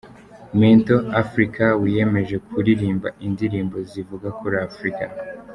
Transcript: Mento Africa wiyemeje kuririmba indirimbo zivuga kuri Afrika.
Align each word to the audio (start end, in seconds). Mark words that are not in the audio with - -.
Mento 0.59 0.95
Africa 1.23 1.65
wiyemeje 1.81 2.35
kuririmba 2.49 3.07
indirimbo 3.27 3.77
zivuga 3.91 4.27
kuri 4.39 4.55
Afrika. 4.67 5.05